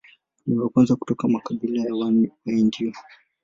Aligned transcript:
Ni 0.45 0.57
wa 0.57 0.69
kwanza 0.69 0.95
kutoka 0.95 1.27
makabila 1.27 1.81
ya 1.83 1.95
Waindio. 1.95 2.93